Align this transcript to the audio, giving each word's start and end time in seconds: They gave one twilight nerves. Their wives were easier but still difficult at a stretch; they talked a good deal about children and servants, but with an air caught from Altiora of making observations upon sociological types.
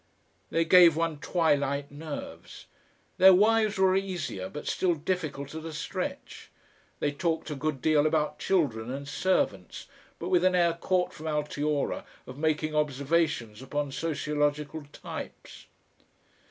They 0.49 0.65
gave 0.65 0.95
one 0.95 1.19
twilight 1.19 1.91
nerves. 1.91 2.65
Their 3.19 3.35
wives 3.35 3.77
were 3.77 3.95
easier 3.95 4.49
but 4.49 4.65
still 4.65 4.95
difficult 4.95 5.53
at 5.53 5.63
a 5.63 5.71
stretch; 5.71 6.49
they 6.99 7.11
talked 7.11 7.51
a 7.51 7.55
good 7.55 7.83
deal 7.83 8.07
about 8.07 8.39
children 8.39 8.89
and 8.89 9.07
servants, 9.07 9.85
but 10.17 10.29
with 10.29 10.43
an 10.43 10.55
air 10.55 10.73
caught 10.73 11.13
from 11.13 11.27
Altiora 11.27 12.03
of 12.25 12.39
making 12.39 12.73
observations 12.75 13.61
upon 13.61 13.91
sociological 13.91 14.85
types. 14.91 15.67